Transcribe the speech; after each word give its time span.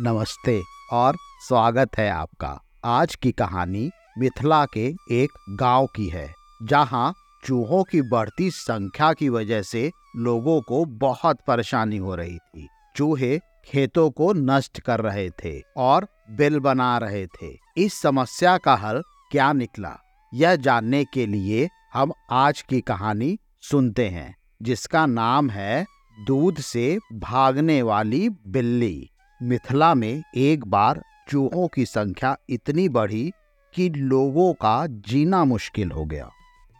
नमस्ते 0.00 0.60
और 0.92 1.16
स्वागत 1.48 1.96
है 1.98 2.08
आपका। 2.10 2.48
आज 2.84 3.14
की 3.14 3.30
कहानी 3.32 3.90
मिथिला 4.18 4.64
के 4.66 4.84
एक 5.12 5.30
गाँव 5.50 5.86
की 5.86 6.06
है, 6.08 6.28
जहाँ 6.62 7.12
चूहों 7.44 7.82
की 7.84 8.02
बढ़ती 8.02 8.50
संख्या 8.50 9.12
की 9.12 9.28
वजह 9.28 9.62
से 9.62 9.90
लोगों 10.16 10.60
को 10.60 10.84
बहुत 11.00 11.38
परेशानी 11.46 11.96
हो 11.96 12.14
रही 12.14 12.38
थी। 12.38 12.68
चूहे 12.96 13.38
खेतों 13.64 14.08
को 14.10 14.32
नष्ट 14.32 14.80
कर 14.80 15.00
रहे 15.00 15.28
थे 15.44 15.60
और 15.76 16.06
बिल 16.30 16.60
बना 16.60 16.96
रहे 16.98 17.26
थे। 17.26 17.52
इस 17.76 18.00
समस्या 18.00 18.56
का 18.58 18.76
हल 18.76 19.02
क्या 19.30 19.52
निकला, 19.52 19.96
यह 20.32 20.56
जानने 20.56 21.04
के 21.04 21.26
लिए 21.26 21.68
हम 21.94 22.12
आज 22.30 22.62
की 22.62 22.80
कहानी 22.80 23.36
सुनते 23.62 24.08
हैं, 24.08 24.34
जिसका 24.62 25.06
नाम 25.06 25.50
है 25.50 25.86
दूध 26.18 26.60
से 26.62 26.98
भागने 27.12 27.82
वाली 27.82 28.28
बिल्ली। 28.28 29.10
मिथिला 29.40 29.94
में 29.94 30.22
एक 30.36 30.66
बार 30.66 31.02
चूहों 31.28 31.66
की 31.68 31.84
संख्या 31.86 32.36
इतनी 32.50 32.88
बढ़ी 32.88 33.30
कि 33.74 33.88
लोगों 33.90 34.52
का 34.52 34.86
जीना 35.08 35.44
मुश्किल 35.44 35.90
हो 35.90 36.04
गया। 36.04 36.28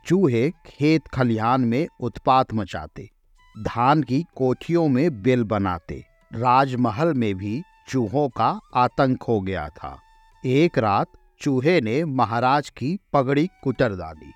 चूहे 0.07 0.49
खेत 0.67 1.07
खलिहान 1.07 1.61
में 1.61 1.87
उत्पात 2.01 2.55
मचाते, 2.55 3.09
धान 3.55 4.03
की 4.03 4.25
कोठियों 4.37 4.87
में 4.89 5.23
बिल 5.23 5.45
बनाते, 5.45 6.05
राजमहल 6.31 7.15
में 7.15 7.35
भी 7.35 7.63
चूहों 7.89 8.29
का 8.29 8.49
आतंक 8.75 9.23
हो 9.23 9.41
गया 9.41 9.69
था। 9.69 9.97
एक 10.45 10.79
रात 10.79 11.13
चूहे 11.41 11.81
ने 11.81 12.05
महाराज 12.05 12.71
की 12.71 12.99
पगड़ी 13.13 13.49
कुटर 13.65 13.97
डाली। 13.97 14.33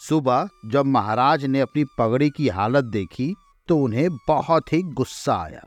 सुबह 0.00 0.48
जब 0.66 0.86
महाराज 0.86 1.44
ने 1.44 1.60
अपनी 1.60 1.84
पगड़ी 1.98 2.30
की 2.30 2.48
हालत 2.48 2.84
देखी 2.84 3.34
तो 3.68 3.78
उन्हें 3.78 4.08
बहुत 4.28 4.72
ही 4.72 4.82
गुस्सा 4.82 5.36
आया। 5.36 5.66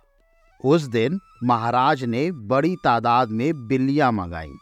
उस 0.65 0.81
दिन 0.81 1.19
महाराज 1.43 2.03
ने 2.03 2.31
बड़ी 2.31 2.75
तादाद 2.83 3.29
में 3.29 3.67
बिल्लियाँ 3.67 4.11
मंगाई। 4.11 4.53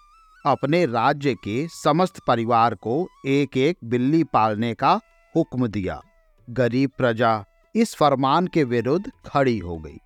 अपने 0.46 0.86
राज्य 0.86 1.34
के 1.34 1.68
समस्त 1.68 2.20
परिवार 2.28 2.76
को 2.76 3.08
एक 3.26 3.58
एक 3.58 3.78
बिल्ली 3.84 4.24
पालने 4.24 4.74
का 4.74 5.00
हुक्म 5.36 5.68
दिया। 5.68 6.02
गरीब 6.50 6.92
प्रजा 6.98 7.46
इस 7.76 7.96
फरमान 7.96 8.48
के 8.48 8.64
विरुद्ध 8.64 9.12
खड़ी 9.26 9.58
हो 9.58 9.78
गई। 9.78 9.98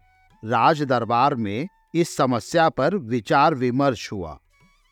राज 0.46 0.84
दरबार 0.84 1.36
में 1.36 1.68
इस 1.96 2.18
समस्या 2.18 2.70
पर 2.70 2.96
विचार 2.96 3.56
विमर्श 3.56 4.12
हुआ। 4.12 4.38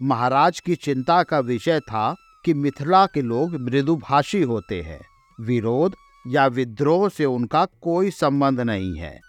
महाराज 0.02 0.60
की 0.60 0.76
चिंता 0.76 1.24
का 1.24 1.40
विषय 1.40 1.80
था 1.80 2.16
कि 2.46 2.54
मिथिला 2.54 3.06
के 3.06 3.22
लोग 3.22 3.56
मृदुभाषी 3.56 4.42
होते 4.42 4.82
हैं। 4.82 5.02
विरोध 5.42 5.96
या 6.28 6.48
विद्रोह 6.48 7.10
से 7.10 7.26
उनका 7.26 7.66
कोई 7.66 8.12
संबंध 8.12 8.60
नहीं 8.60 8.98
है। 8.98 9.20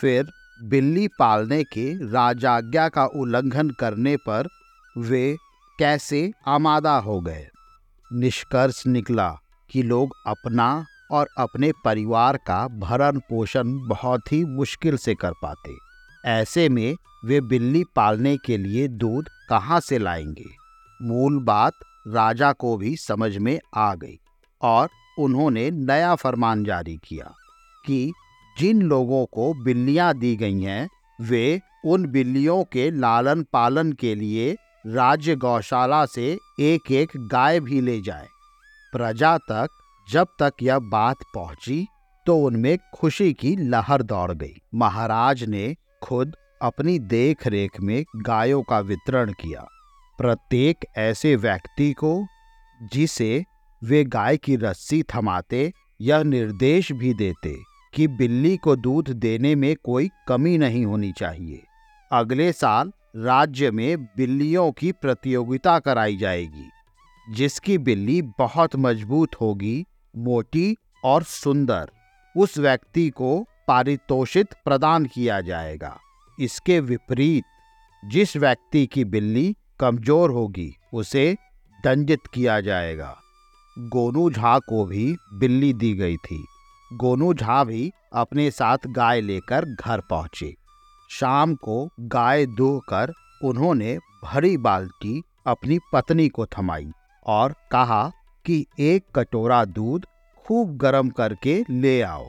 फिर 0.00 0.26
बिल्ली 0.62 1.08
पालने 1.08 1.64
के 1.64 2.10
राजाज्ञा 2.12 2.88
का 2.88 3.06
उल्लंघन 3.06 3.70
करने 3.70 4.16
पर 4.16 4.48
वे 4.98 5.36
कैसे 5.78 6.32
आमादा 6.46 6.96
हो 6.96 7.20
गए? 7.20 7.48
निष्कर्ष 8.12 8.86
निकला 8.86 9.36
कि 9.70 9.82
लोग 9.82 10.10
अपना 10.26 10.86
और 11.10 11.28
अपने 11.38 11.72
परिवार 11.84 12.36
का 12.36 12.68
भरण 12.68 13.18
पोषण 13.18 13.88
बहुत 13.88 14.32
ही 14.32 14.44
मुश्किल 14.44 14.96
से 14.96 15.14
कर 15.14 15.32
पाते। 15.42 15.74
ऐसे 16.24 16.68
में 16.68 16.96
वे 17.24 17.40
बिल्ली 17.40 17.84
पालने 17.96 18.36
के 18.36 18.56
लिए 18.56 18.88
दूध 18.88 19.28
कहाँ 19.48 19.80
से 19.80 19.98
लाएँगे? 19.98 20.46
मूल 21.02 21.38
बात, 21.38 21.72
राजा 22.08 22.52
को 22.52 22.76
भी 22.76 22.96
समझ 22.96 23.36
में 23.36 23.60
आ 23.76 23.94
गई 23.94 24.20
और 24.62 24.88
उन्होंने 25.18 25.70
नया 25.70 26.14
फरमान 26.14 26.64
जारी 26.64 26.96
किया 26.96 27.34
कि 27.86 28.12
जिन 28.58 28.82
लोगों 28.82 29.24
को 29.26 29.52
बिल्लियाँ 29.54 30.12
दी 30.14 30.34
गई 30.36 30.60
हैं, 30.62 30.88
वे 31.20 31.60
उन 31.84 32.06
बिल्लियों 32.06 32.62
के 32.64 32.90
लालन 32.90 33.44
पालन 33.52 33.92
के 33.92 34.14
लिए 34.14 34.56
राज्य 34.86 35.36
गौशाला 35.36 36.04
से 36.06 36.38
एक 36.60 36.90
एक 36.92 37.12
गाय 37.16 37.60
भी 37.60 37.80
ले 37.80 38.00
जाए। 38.00 38.26
प्रजा 38.92 39.36
तक, 39.38 39.68
जब 40.08 40.26
तक 40.42 40.62
यह 40.62 40.78
बात 40.78 41.16
पहुँची 41.34 41.86
तो 42.26 42.36
उनमें 42.36 42.76
खुशी 42.94 43.32
की 43.32 43.54
लहर 43.56 44.02
दौड़ 44.02 44.32
गई। 44.32 44.54
महाराज 44.74 45.44
ने 45.44 45.74
खुद 46.02 46.34
अपनी 46.62 46.98
देख 46.98 47.46
रेख 47.46 47.80
में 47.80 48.04
गायों 48.16 48.62
का 48.62 48.78
वितरण 48.80 49.32
किया। 49.32 49.66
प्रत्येक 50.18 50.84
ऐसे 50.96 51.34
व्यक्ति 51.36 51.92
को, 51.92 52.26
जिसे 52.92 53.44
वे 53.82 54.04
गाय 54.04 54.36
की 54.36 54.56
रस्सी 54.56 55.02
थमाते, 55.14 55.72
यह 56.00 56.22
निर्देश 56.22 56.92
भी 56.92 57.14
देते 57.14 57.56
कि 57.94 58.06
बिल्ली 58.08 58.56
को 58.56 58.76
दूध 58.76 59.08
देने 59.10 59.54
में 59.54 59.74
कोई 59.84 60.10
कमी 60.28 60.56
नहीं 60.58 60.84
होनी 60.86 61.12
चाहिए। 61.12 61.62
अगले 62.12 62.52
साल 62.52 62.92
राज्य 63.16 63.70
में 63.70 64.04
बिल्लियों 64.04 64.70
की 64.72 64.92
प्रतियोगिता 64.92 65.78
कराई 65.78 66.16
जाएगी, 66.16 66.68
जिसकी 67.26 67.78
बिल्ली 67.78 68.22
बहुत 68.22 68.76
मज़बूत 68.76 69.34
होगी, 69.40 69.84
मोटी 70.16 70.76
और 71.04 71.22
सुंदर। 71.22 71.90
उस 72.36 72.58
व्यक्ति 72.58 73.08
को 73.08 73.46
पारितोषित 73.68 74.54
प्रदान 74.64 75.06
किया 75.06 75.40
जाएगा। 75.40 75.96
इसके 76.38 76.80
विपरीत, 76.80 77.44
जिस 78.02 78.36
व्यक्ति 78.36 78.86
की 78.86 79.04
बिल्ली 79.04 79.54
कमज़ोर 79.80 80.30
होगी, 80.30 80.74
उसे 80.92 81.36
दंडित 81.84 82.20
किया 82.34 82.60
जाएगा। 82.60 83.16
गोनू 83.78 84.30
झा 84.30 84.58
को 84.58 84.84
भी 84.84 85.16
बिल्ली 85.34 85.72
दी 85.72 85.92
गई 85.94 86.16
थी। 86.16 86.44
गोनू 86.92 87.32
झा 87.34 87.62
भी 87.64 87.90
अपने 88.12 88.50
साथ 88.50 88.86
गाय 88.86 89.20
लेकर 89.20 89.64
घर 89.64 90.00
पहुँचे। 90.00 90.54
शाम 91.10 91.54
को 91.54 91.88
गाय 92.00 92.46
कर 92.58 93.12
उन्होंने 93.44 93.98
भरी 94.24 94.56
बाल्टी 94.56 95.22
अपनी 95.46 95.78
पत्नी 95.92 96.28
को 96.28 96.46
थमाई 96.46 96.90
और 97.26 97.54
कहा 97.70 98.10
कि 98.44 98.66
एक 98.78 99.04
कटोरा 99.14 99.64
दूध 99.64 100.06
खूब 100.46 100.76
गर्म 100.76 101.08
करके 101.08 101.64
ले 101.70 102.00
आओ। 102.02 102.26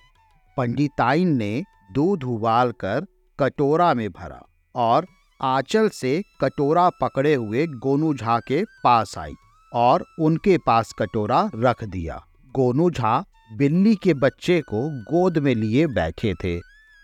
पंडिताइन 0.58 1.36
ने 1.38 1.64
दूध 1.94 2.24
उबाल 2.24 2.72
कर 2.72 3.06
कटोरा 3.40 3.94
में 3.94 4.10
भरा 4.10 4.42
और 4.76 5.06
आंचल 5.42 5.90
से 5.90 6.22
कटोरा 6.42 6.90
पकड़े 6.90 7.34
हुए 7.34 7.68
गोनू 7.68 8.14
झा 8.14 8.40
के 8.40 8.64
पास 8.84 9.18
आई 9.18 9.34
और 9.74 10.06
उनके 10.20 10.58
पास 10.58 10.94
कटोरा 11.00 11.50
रख 11.56 11.84
दिया। 11.84 12.24
गोनू 12.56 12.90
झा 12.90 13.24
बिल्ली 13.58 13.96
के 13.96 14.14
बच्चे 14.14 14.62
को 14.62 14.90
गोद 15.04 15.38
में 15.38 15.56
लिए 15.56 15.88
बैठे 15.88 16.34
थे। 16.34 16.60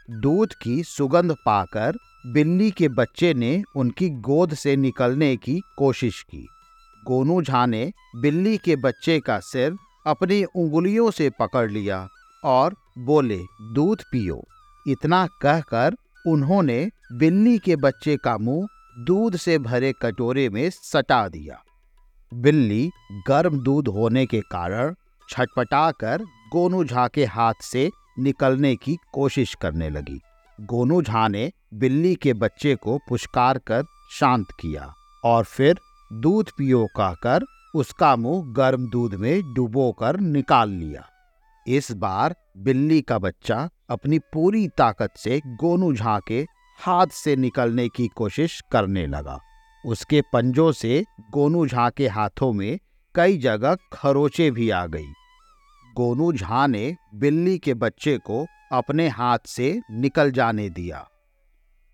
दूध 0.09 0.53
की 0.53 0.83
सुगंध 0.83 1.31
पाकर 1.31 1.97
बिल्ली 2.28 2.72
के 2.72 2.88
बच्चे 2.88 3.33
ने 3.33 3.63
उनकी 3.75 4.09
गोद 4.09 4.53
से 4.53 4.75
निकलने 4.75 5.35
की 5.35 5.61
कोशिश 5.78 6.22
की। 6.22 6.47
गोनू 7.07 7.41
झा 7.41 7.66
ने 7.66 7.91
बिल्ली 8.16 8.57
के 8.57 8.75
बच्चे 8.75 9.19
का 9.19 9.39
सिर 9.39 9.75
अपनी 10.07 10.44
उंगलियों 10.44 11.11
से 11.11 11.29
पकड़ 11.29 11.72
लिया 11.72 12.07
और 12.44 12.75
बोले, 12.97 13.39
दूध 13.73 14.01
पियो। 14.01 14.44
इतना 14.88 15.28
कहकर 15.41 15.95
उन्होंने 16.28 16.89
बिल्ली 17.11 17.57
के 17.57 17.75
बच्चे 17.75 18.17
का 18.17 18.38
मुँह 18.38 18.67
दूध 19.00 19.35
से 19.35 19.57
भरे 19.57 19.94
कटोरे 20.01 20.50
में 20.50 20.69
सटा 20.69 21.28
दिया। 21.28 21.63
बिल्ली 22.34 22.89
गर्म 23.28 23.59
दूध 23.59 23.88
होने 23.88 24.25
के 24.25 24.41
कारण 24.41 24.94
छटपटाकर 25.29 26.25
गोनू 26.53 26.83
झा 26.83 27.07
के 27.07 27.25
हाथ 27.25 27.53
से 27.61 27.89
निकलने 28.19 28.75
की 28.75 28.97
कोशिश 29.13 29.53
करने 29.61 29.89
लगी। 29.89 30.19
गोनू 30.59 31.01
झा 31.01 31.28
ने 31.28 31.51
बिल्ली 31.73 32.16
के 32.16 32.33
बच्चे 32.33 32.75
को 32.75 32.97
पुष्कार 33.09 33.57
कर 33.57 33.83
शांत 34.11 34.51
किया 34.59 34.94
और 35.23 35.44
फिर 35.44 35.79
दूध 36.13 36.50
पियो 36.50 36.85
कहकर 36.97 37.45
उसका 37.75 38.16
मुँह 38.16 38.53
गर्म 38.53 38.89
दूध 38.89 39.13
में 39.13 39.53
डुबोकर 39.53 40.19
निकाल 40.19 40.69
लिया। 40.69 41.05
इस 41.67 41.91
बार 41.91 42.35
बिल्ली 42.57 43.01
का 43.01 43.17
बच्चा 43.19 43.70
अपनी 43.90 44.20
पूरी 44.20 44.67
ताकत 44.67 45.14
से 45.17 45.41
गोनू 45.46 45.93
झा 45.93 46.20
के 46.28 46.46
हाथ 46.79 47.08
से 47.08 47.35
निकलने 47.35 47.87
की 47.90 48.08
कोशिश 48.08 48.61
करने 48.72 49.08
लगा। 49.08 49.40
उसके 49.85 50.22
पंजों 50.34 50.72
से 50.72 51.03
गोनू 51.31 51.67
झा 51.67 51.90
के 51.90 52.08
हाथों 52.08 52.53
में 52.53 52.79
कई 53.16 53.37
जगह 53.37 53.78
खरोचे 53.93 54.52
भी 54.52 54.70
आ 54.70 54.85
गई। 54.85 55.11
गोनू 55.97 56.32
झा 56.34 56.66
ने 56.68 56.96
बिल्ली 57.16 57.58
के 57.58 57.74
बच्चे 57.74 58.18
को 58.18 58.46
अपने 58.72 59.08
हाथ 59.08 59.40
से 59.47 59.82
निकल 59.92 60.32
जाने 60.32 60.70
दिया। 60.70 61.08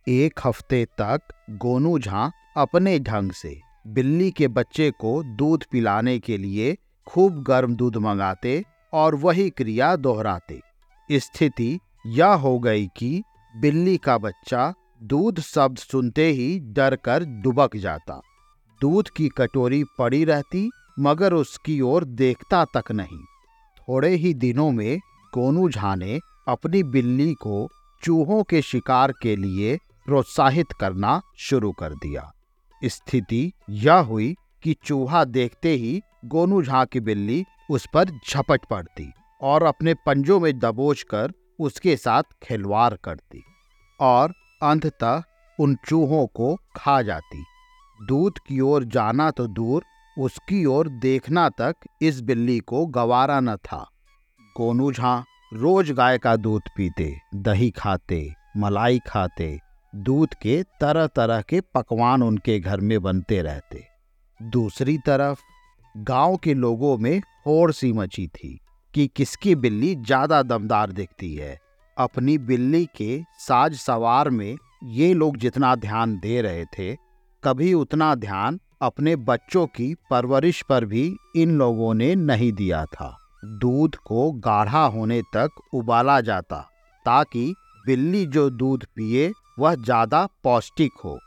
एक 0.08 0.40
हफ़्ते 0.46 0.86
तक 1.02 1.34
गोनू 1.58 1.98
झा 2.00 2.32
अपने 2.58 2.98
ढंग 3.00 3.32
से 3.32 3.60
बिल्ली 3.88 4.30
के 4.32 4.48
बच्चे 4.48 4.90
को 4.92 5.12
दूध 5.24 5.64
पिलाने 5.72 6.18
के 6.20 6.38
लिए 6.38 6.76
खूब 7.08 7.42
गर्म 7.44 7.76
दूध 7.76 7.98
मंगाते 7.98 8.64
और 8.94 9.16
वही 9.16 9.50
क्रिया 9.50 9.96
दोहराते। 9.96 10.60
स्थिति 11.10 11.80
यह 12.08 12.34
हो 12.44 12.58
गई 12.60 12.88
कि 12.98 13.24
बिल्ली 13.54 13.98
का 13.98 14.18
बच्चा 14.18 14.74
दूध 15.04 15.40
शब्द 15.40 15.78
सुनते 15.78 16.26
ही 16.30 16.60
डर 16.60 16.96
कर 16.96 17.24
दुबक 17.44 17.76
जाता। 17.78 18.22
दूध 18.82 19.10
की 19.10 19.30
कटोरी 19.30 19.84
पड़ी 20.00 20.24
रहती, 20.26 20.70
मगर 21.00 21.34
उसकी 21.34 21.80
ओर 21.82 22.06
देखता 22.06 22.66
तक 22.66 22.92
नहीं। 22.92 23.24
थोड़े 23.92 24.10
ही 24.16 24.34
दिनों 24.34 24.72
में 24.72 25.00
गोनू 25.34 25.70
झा 25.70 25.96
ने 25.96 26.20
अपनी 26.48 26.84
बिल्ली 26.84 27.34
को 27.34 27.68
चूहों 28.04 28.44
के 28.44 28.62
शिकार 28.62 29.12
के 29.12 29.36
लिए 29.36 29.78
प्रोत्साहित 30.06 30.72
करना 30.72 31.22
शुरू 31.40 31.72
कर 31.72 31.94
दिया। 31.94 32.32
स्थिति 32.82 33.52
यह 33.70 33.94
हुई 33.94 34.36
कि 34.64 34.76
चूहा 34.86 35.24
देखते 35.26 35.70
ही 35.70 36.02
गोनू 36.26 36.62
झा 36.64 36.86
की 36.86 37.00
बिल्ली 37.00 37.44
उस 37.70 37.88
पर 37.94 38.10
झपट 38.30 38.66
पड़ती 38.70 39.12
और 39.42 39.64
अपने 39.64 39.94
पंजों 40.06 40.40
में 40.40 40.60
दबोच 40.60 41.02
कर 41.02 41.34
उसके 41.60 41.96
साथ 41.96 42.24
खिलवाड़ 42.44 42.94
करती 42.94 43.44
और 44.00 44.34
अंततः 44.64 45.24
उन 45.60 45.76
चूहों 45.88 46.26
को 46.28 46.56
खा 46.76 47.02
जाती। 47.02 47.44
दूध 48.08 48.40
की 48.40 48.60
ओर 48.60 48.84
जाना 48.84 49.32
तो 49.32 49.48
दूर 49.48 49.84
उसकी 50.18 50.64
ओर 50.66 50.88
देखना 50.90 51.48
तक 51.52 51.76
इस 52.02 52.22
बिल्ली 52.22 52.60
को 52.60 52.86
गवारा 52.86 53.40
न 53.40 53.56
था। 53.56 53.86
गोनू 54.56 54.92
झा 54.92 55.18
रोज 55.54 55.92
गाय 55.92 56.18
का 56.18 56.36
दूध 56.36 56.62
पीते, 56.78 57.16
दही 57.36 57.70
खाते, 57.70 58.34
मलाई 58.58 59.00
खाते, 59.00 59.60
दूध 59.94 60.34
के 60.34 60.62
तरह 60.82 61.08
तरह 61.08 61.42
के 61.42 61.62
पकवान 61.76 62.24
उनके 62.24 62.60
घर 62.60 62.80
में 62.80 63.02
बनते 63.02 63.42
रहते। 63.42 63.84
दूसरी 64.40 64.98
तरफ़, 64.98 65.40
गाँव 65.96 66.36
के 66.38 66.54
लोगों 66.54 66.98
में 66.98 67.22
होड़ 67.48 67.72
सी 67.72 67.92
मची 67.94 68.28
थी 68.28 68.58
कि 68.94 69.08
किसकी 69.08 69.56
बिल्ली 69.56 69.94
ज़्यादा 69.96 70.42
दमदार 70.44 70.92
दिखती 70.92 71.34
है। 71.36 71.58
अपनी 71.98 72.38
बिल्ली 72.38 72.86
के 72.96 73.22
साज 73.40 73.76
सवार 73.76 74.30
में 74.30 74.56
ये 74.84 75.14
लोग 75.14 75.38
जितना 75.38 75.76
ध्यान 75.76 76.18
दे 76.20 76.42
रहे 76.42 76.66
थे, 76.68 76.96
कभी 77.44 77.74
उतना 77.74 78.14
ध्यान 78.16 78.60
अपने 78.82 79.16
बच्चों 79.16 79.66
की 79.68 79.94
परवरिश 80.12 80.62
पर 80.62 80.86
भी 80.86 81.04
इन 81.36 81.58
लोगों 81.58 81.94
ने 81.94 82.14
नहीं 82.16 82.52
दिया 82.54 82.86
था। 82.86 83.16
दूध 83.44 83.96
को 83.96 84.32
गाढ़ा 84.32 84.84
होने 84.86 85.22
तक 85.36 85.62
उबाला 85.74 86.20
जाता, 86.22 86.58
ताकि 87.06 87.54
बिल्ली 87.86 88.26
जो 88.26 88.50
दूध 88.50 88.86
पिए, 88.96 89.32
वह 89.60 89.76
ज़्यादा 89.76 90.28
पौष्टिक 90.44 90.92
हो। 91.06 91.18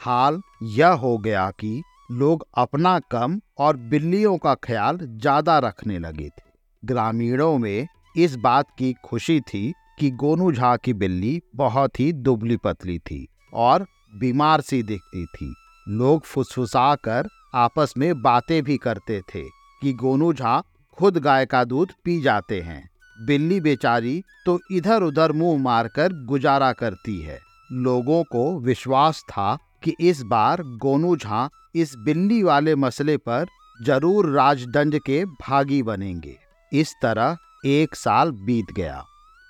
हाल 0.00 0.40
यह 0.62 0.88
हो 0.88 1.16
गया 1.18 1.50
कि 1.50 1.82
लोग 2.12 2.46
अपना 2.58 2.98
कम 3.10 3.40
और 3.58 3.76
बिल्लियों 3.76 4.36
का 4.38 4.54
ख्याल 4.54 4.98
ज़्यादा 5.02 5.58
रखने 5.58 5.98
लगे 5.98 6.28
थे। 6.28 6.48
ग्रामीणों 6.82 7.56
में 7.58 7.86
इस 8.16 8.34
बात 8.36 8.66
की 8.78 8.92
खुशी 9.04 9.40
थी 9.40 9.72
कि 9.98 10.10
गोनू 10.10 10.52
झा 10.52 10.76
की 10.76 10.92
बिल्ली 10.94 11.40
बहुत 11.56 12.00
ही 12.00 12.12
दुबली 12.12 12.56
पतली 12.56 12.98
थी 12.98 13.26
और 13.54 13.86
बीमार 14.14 14.60
सी 14.60 14.82
दिखती 14.82 15.24
थी। 15.26 15.54
लोग 15.90 16.24
फुसफुसा 16.24 16.94
कर 17.04 17.28
आपस 17.54 17.92
में 17.98 18.22
बातें 18.22 18.62
भी 18.62 18.76
करते 18.76 19.20
थे 19.28 19.42
कि 19.82 19.92
गोनू 19.92 20.32
झा 20.32 20.60
खुद 20.98 21.16
गाय 21.18 21.46
का 21.46 21.62
दूध 21.64 21.92
पी 22.04 22.20
जाते 22.22 22.60
हैं। 22.60 22.82
बिल्ली 23.18 23.60
बेचारी 23.60 24.22
तो 24.46 24.58
इधर 24.72 25.02
उधर 25.02 25.32
मुँह 25.32 25.58
मारकर 25.62 26.12
गुजारा 26.26 26.72
करती 26.72 27.20
है। 27.20 27.38
लोगों 27.72 28.22
को 28.24 28.44
विश्वास 28.60 29.22
था 29.28 29.56
कि 29.84 29.94
इस 30.00 30.22
बार 30.24 30.62
गोनू 30.82 31.16
झा 31.16 31.48
इस 31.74 31.94
बिल्ली 31.96 32.42
वाले 32.42 32.74
मसले 32.76 33.16
पर 33.18 33.46
ज़रूर 33.80 34.28
राजदंड 34.28 34.98
के 34.98 35.24
भागी 35.24 35.82
बनेंगे। 35.82 36.36
इस 36.72 36.94
तरह 37.02 37.36
एक 37.66 37.94
साल 37.94 38.30
बीत 38.46 38.72
गया। 38.76 39.02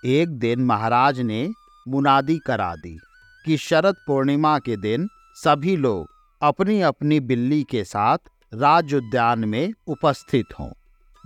एक 0.03 0.39
दिन 0.39 0.65
महाराज 0.65 1.21
ने 1.23 1.49
मुनादी 1.87 2.39
करा 2.39 2.75
दी 2.77 2.97
कि 3.45 3.57
शरद 3.59 3.97
पूर्णिमा 4.07 4.59
के 4.59 4.77
दिन 4.79 5.09
सभी 5.37 5.77
लोग 5.77 6.09
अपनी 6.43 6.81
अपनी 6.81 7.21
बिल्ली 7.21 7.63
के 7.63 7.85
साथ 7.85 8.19
राज 8.55 8.95
उद्यान 8.95 9.45
में 9.45 9.73
उपस्थित 9.87 10.45
हों। 10.61 10.71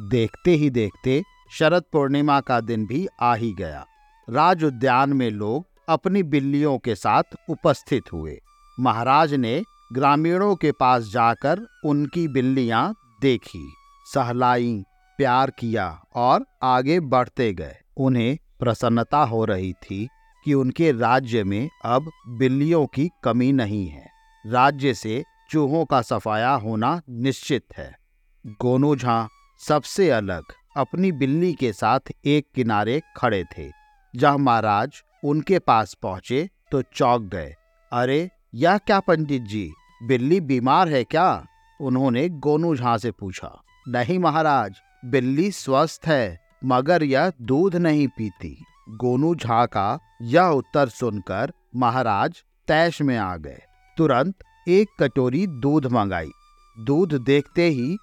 देखते 0.08 0.50
ही 0.50 0.70
देखते 0.70 1.22
शरद 1.58 1.82
पूर्णिमा 1.92 2.40
का 2.40 2.60
दिन 2.60 2.86
भी 2.86 3.06
आ 3.20 3.34
ही 3.34 3.52
गया। 3.52 3.84
राज 4.28 4.64
उद्यान 4.64 5.12
में 5.12 5.30
लोग 5.30 5.66
अपनी 5.88 6.22
बिल्लियों 6.22 6.78
के 6.78 6.94
साथ 6.94 7.22
उपस्थित 7.48 8.12
हुए। 8.12 8.40
महाराज 8.80 9.34
ने 9.34 9.62
ग्रामीणों 9.92 10.54
के 10.56 10.72
पास 10.72 11.02
जाकर 11.02 11.60
उनकी 11.84 12.26
बिल्लियाँ 12.28 12.94
देखी, 13.22 13.72
सहलाई, 14.14 14.84
प्यार 15.18 15.50
किया 15.50 15.88
और 16.14 16.46
आगे 16.62 16.98
बढ़ते 17.00 17.52
गए। 17.52 17.76
उन्हें 17.96 18.36
प्रसन्नता 18.60 19.18
हो 19.18 19.44
रही 19.44 19.72
थी 19.72 20.08
कि 20.44 20.54
उनके 20.54 20.92
राज्य 20.92 21.44
में 21.44 21.68
अब 21.84 22.10
बिल्लियों 22.28 22.86
की 22.86 23.10
कमी 23.24 23.52
नहीं 23.52 23.86
है। 23.88 24.13
राज्य 24.46 24.94
से 24.94 25.24
चूहों 25.50 25.84
का 25.84 26.02
सफाया 26.02 26.50
होना 26.50 27.00
निश्चित 27.10 27.64
है। 27.76 27.98
गोनू 28.46 28.96
झा 28.96 29.28
सबसे 29.58 30.10
अलग 30.10 30.42
अपनी 30.76 31.12
बिल्ली 31.12 31.52
के 31.52 31.72
साथ 31.72 32.00
एक 32.24 32.46
किनारे 32.54 33.02
खड़े 33.16 33.44
थे। 33.44 33.70
जब 34.16 34.36
महाराज 34.36 35.02
उनके 35.24 35.58
पास 35.58 35.94
पहुँचे 35.94 36.50
तो 36.70 36.82
चौंक 36.82 37.22
गए। 37.22 37.54
अरे, 37.92 38.30
यह 38.54 38.78
क्या 38.78 39.00
पंडित 39.00 39.42
जी? 39.42 39.72
बिल्ली 40.02 40.40
बीमार 40.40 40.88
है 40.88 41.04
क्या? 41.04 41.46
उन्होंने 41.80 42.28
गोनू 42.28 42.76
झा 42.76 42.96
से 42.96 43.10
पूछा। 43.10 43.62
नहीं 43.88 44.18
महाराज, 44.18 44.74
बिल्ली 45.04 45.50
स्वस्थ 45.50 46.00
है, 46.06 46.40
मगर 46.64 47.02
यह 47.02 47.32
दूध 47.42 47.76
नहीं 47.76 48.08
पीती। 48.08 48.64
गोनू 48.90 49.34
झा 49.34 49.66
का 49.66 49.98
यह 50.22 50.42
उत्तर 50.42 50.88
सुनकर 50.88 51.52
महाराज 51.76 52.44
तैश 52.68 53.02
में 53.02 53.16
आ 53.16 53.36
गए। 53.36 53.62
तुरंत 53.98 54.44
एक 54.68 54.88
कटोरी 55.00 55.46
दूध 55.46 55.86
मंगाई। 55.92 56.30
दूध 56.76 57.14
देखते 57.24 57.68
ही 57.68 57.96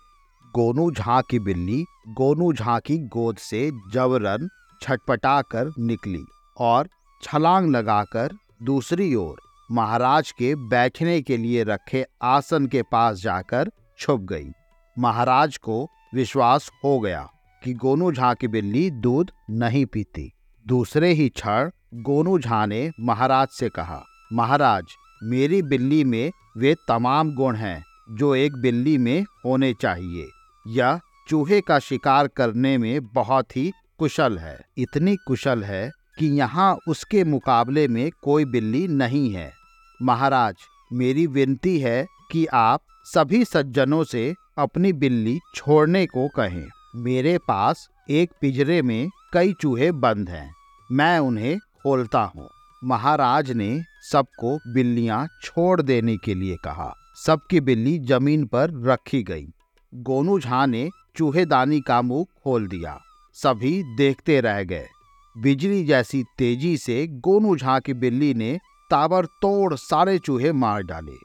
गोनू 0.53 0.89
झा 0.91 1.19
की 1.21 1.39
बिल्ली, 1.39 1.83
गोनू 2.09 2.51
झा 2.53 2.77
की 2.79 2.97
गोद 3.07 3.37
से 3.37 3.69
जबरन 3.93 4.47
छटपटा 4.81 5.41
कर 5.41 5.71
निकली 5.79 6.23
और 6.57 6.89
छलांग 7.23 7.69
लगाकर 7.69 8.37
दूसरी 8.63 9.13
ओर 9.15 9.41
महाराज 9.69 10.31
के 10.31 10.53
बैठने 10.69 11.21
के 11.21 11.37
लिए 11.37 11.63
रखे 11.63 12.05
आसन 12.23 12.65
के 12.67 12.81
पास 12.81 13.21
जाकर 13.21 13.71
छुप 13.99 14.21
गई। 14.21 14.51
महाराज 14.97 15.57
को 15.57 15.85
विश्वास 16.15 16.71
हो 16.83 16.99
गया 16.99 17.27
कि 17.61 17.73
गोनू 17.75 18.11
झा 18.11 18.33
की 18.33 18.47
बिल्ली 18.47 18.89
दूध 18.91 19.31
नहीं 19.49 19.85
पीती। 19.85 20.31
दूसरे 20.65 21.11
ही 21.11 21.29
क्षण 21.29 21.69
गोनू 22.01 22.39
झा 22.39 22.65
ने 22.65 22.89
महाराज 22.99 23.47
से 23.49 23.69
कहा, 23.69 24.03
महाराज 24.33 24.83
मेरी 25.23 25.61
बिल्ली 25.61 26.03
में 26.03 26.31
वे 26.57 26.75
तमाम 26.87 27.35
गुण 27.35 27.55
हैं, 27.55 27.83
जो 28.11 28.35
एक 28.35 28.57
बिल्ली 28.57 28.97
में 28.97 29.25
होने 29.45 29.73
चाहिए। 29.73 30.27
यह 30.67 30.99
चूहे 31.29 31.61
का 31.61 31.79
शिकार 31.79 32.27
करने 32.27 32.77
में 32.77 33.05
बहुत 33.05 33.57
ही 33.57 33.71
कुशल 33.97 34.37
है। 34.37 34.59
इतनी 34.77 35.15
कुशल 35.15 35.63
है 35.63 35.91
कि 36.19 36.25
यहाँ 36.27 36.77
उसके 36.87 37.23
मुकाबले 37.23 37.87
में 37.87 38.11
कोई 38.23 38.45
बिल्ली 38.45 38.87
नहीं 38.87 39.33
है। 39.33 39.51
महाराज, 40.01 40.55
मेरी 40.93 41.27
विनती 41.27 41.79
है 41.79 42.05
कि 42.31 42.45
आप 42.45 42.81
सभी 43.05 43.45
सज्जनों 43.45 44.03
से 44.03 44.33
अपनी 44.57 44.93
बिल्ली 44.93 45.39
छोड़ने 45.55 46.05
को 46.05 46.27
कहें। 46.27 46.67
मेरे 46.95 47.37
पास 47.37 47.89
एक 48.09 48.31
पिंजरे 48.41 48.81
में 48.81 49.09
कई 49.33 49.53
चूहे 49.53 49.91
बंद 49.91 50.29
हैं। 50.29 50.53
मैं 50.91 51.19
उन्हें 51.19 51.59
खोलता 51.59 52.21
हूँ। 52.21 52.49
महाराज 52.83 53.51
ने 53.51 53.83
सबको 54.11 54.73
बिल्लियाँ 54.73 55.27
छोड़ 55.43 55.81
देने 55.81 56.17
के 56.17 56.33
लिए 56.33 56.55
कहा। 56.55 56.93
सबकी 57.25 57.59
बिल्ली 57.59 57.99
ज़मीन 57.99 58.45
पर 58.45 58.83
रखी 58.83 59.23
गई। 59.23 59.47
गोनू 59.93 60.39
झा 60.39 60.65
ने 60.65 60.89
चूहेदानी 61.15 61.81
का 61.81 62.01
मुँह 62.01 62.25
खोल 62.43 62.67
दिया। 62.67 63.01
सभी 63.33 63.83
देखते 63.83 64.41
रह 64.41 64.63
गए। 64.63 64.87
बिजली 65.37 65.85
जैसी 65.85 66.23
तेज़ी 66.37 66.77
से 66.77 67.07
गोनू 67.07 67.55
झा 67.55 67.79
की 67.79 67.93
बिल्ली 67.93 68.33
ने 68.33 68.59
ताबड़तोड़ 68.91 69.73
सारे 69.73 70.19
चूहे 70.19 70.51
मार 70.51 70.83
डाले। 70.83 71.15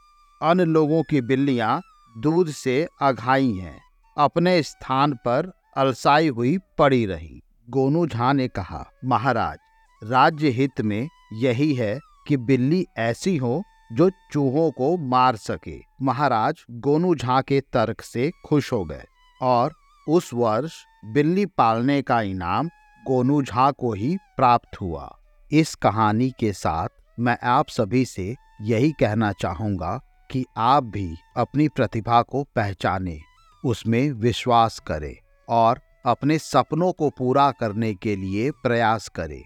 अन्य 0.41 0.65
लोगों 0.65 1.03
की 1.03 1.21
बिल्लियाँ 1.21 1.81
दूध 2.17 2.49
से 2.49 2.87
अघाई 3.01 3.51
हैं। 3.51 3.81
अपने 4.17 4.63
स्थान 4.63 5.13
पर 5.13 5.51
अलसाई 5.77 6.27
हुई 6.27 6.57
पड़ी 6.77 7.05
रही। 7.05 7.41
गोनू 7.69 8.07
झा 8.07 8.33
ने 8.33 8.47
कहा, 8.47 8.91
महाराज, 9.05 9.57
राज्य 10.03 10.49
हित 10.49 10.81
में 10.81 11.09
यही 11.31 11.73
है 11.73 11.99
कि 12.27 12.37
बिल्ली 12.37 12.85
ऐसी 12.97 13.35
हो 13.37 13.61
जो 13.93 14.09
चूहों 14.31 14.69
को 14.71 14.95
मार 14.97 15.35
सके। 15.35 15.77
महाराज 16.01 16.63
गोनू 16.71 17.13
झा 17.15 17.41
के 17.41 17.59
तर्क 17.73 18.01
से 18.01 18.31
खुश 18.45 18.71
हो 18.73 18.83
गए 18.85 19.03
और 19.41 19.73
उस 20.07 20.29
वर्ष 20.33 20.73
बिल्ली 21.05 21.45
पालने 21.47 22.01
का 22.01 22.21
इनाम 22.21 22.69
गोनू 23.07 23.41
झा 23.41 23.69
को 23.71 23.93
ही 23.93 24.15
प्राप्त 24.37 24.81
हुआ। 24.81 25.09
इस 25.51 25.75
कहानी 25.75 26.29
के 26.39 26.51
साथ 26.53 26.89
मैं 27.19 27.37
आप 27.43 27.69
सभी 27.69 28.05
से 28.05 28.35
यही 28.61 28.91
कहना 28.91 29.31
चाहूँगा 29.31 29.99
कि 30.31 30.45
आप 30.57 30.83
भी 30.83 31.15
अपनी 31.37 31.67
प्रतिभा 31.67 32.21
को 32.21 32.43
पहचाने, 32.55 33.19
उसमें 33.63 34.11
विश्वास 34.11 34.79
करें 34.79 35.15
और 35.49 35.79
अपने 36.05 36.37
सपनों 36.37 36.91
को 36.91 37.09
पूरा 37.09 37.51
करने 37.51 37.93
के 37.93 38.15
लिए 38.15 38.51
प्रयास 38.51 39.07
करें। 39.09 39.43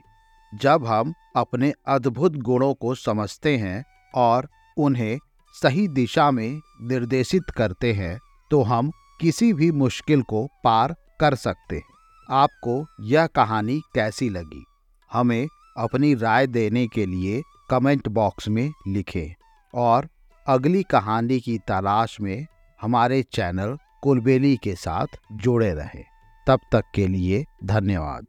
जब 0.55 0.85
हम 0.85 1.13
अपने 1.35 1.73
अद्भुत 1.87 2.35
गुणों 2.35 2.73
को 2.73 2.95
समझते 2.95 3.57
हैं 3.57 3.83
और 4.15 4.47
उन्हें 4.77 5.19
सही 5.53 5.87
दिशा 5.87 6.31
में 6.31 6.59
निर्देशित 6.81 7.49
करते 7.57 7.93
हैं 7.93 8.19
तो 8.51 8.61
हम 8.61 8.91
किसी 9.21 9.53
भी 9.53 9.71
मुश्किल 9.71 10.21
को 10.21 10.47
पार 10.63 10.95
कर 11.19 11.35
सकते 11.35 11.75
हैं। 11.75 11.83
आपको 12.29 12.85
यह 13.01 13.27
कहानी 13.27 13.81
कैसी 13.95 14.29
लगी? 14.29 14.63
हमें 15.11 15.47
अपनी 15.77 16.13
राय 16.15 16.47
देने 16.47 16.87
के 16.87 17.05
लिए 17.05 17.41
कमेंट 17.69 18.07
बॉक्स 18.07 18.47
में 18.47 18.71
लिखें 18.87 19.33
और 19.73 20.07
अगली 20.47 20.83
कहानी 20.83 21.39
की 21.39 21.57
तलाश 21.57 22.17
में 22.21 22.45
हमारे 22.81 23.21
चैनल 23.23 23.77
कुलबेली 24.03 24.55
के 24.57 24.75
साथ 24.75 25.07
जुड़े 25.31 25.73
रहें। 25.73 26.03
तब 26.47 26.59
तक 26.71 26.83
के 26.95 27.07
लिए 27.07 27.45
धन्यवाद। 27.63 28.25